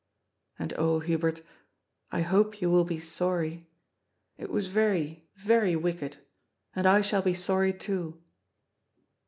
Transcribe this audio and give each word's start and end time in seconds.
And, 0.57 0.73
oh, 0.79 0.97
Hubert, 0.97 1.43
I 2.11 2.21
hope 2.23 2.59
you 2.59 2.71
will 2.71 2.85
be 2.85 2.99
sorry. 2.99 3.67
It 4.35 4.49
was 4.49 4.65
very, 4.65 5.29
very 5.35 5.75
wicked. 5.75 6.17
And 6.75 6.87
I 6.87 7.01
shall 7.01 7.21
be 7.21 7.35
sorry 7.35 7.71
too." 7.71 8.19